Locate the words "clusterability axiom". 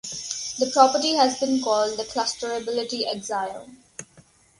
2.05-3.83